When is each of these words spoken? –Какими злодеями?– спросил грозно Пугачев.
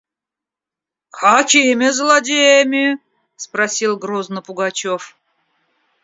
–Какими 1.19 1.89
злодеями?– 1.97 2.97
спросил 3.35 3.97
грозно 3.97 4.41
Пугачев. 4.41 5.15